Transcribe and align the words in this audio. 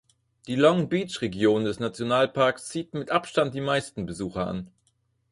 Die 0.47 0.55
Long-Beach-Region 0.55 1.63
des 1.63 1.79
Nationalparks 1.79 2.69
zieht 2.69 2.95
mit 2.95 3.11
Abstand 3.11 3.53
die 3.53 3.61
meisten 3.61 4.07
Besucher 4.07 4.47
an. 4.47 4.67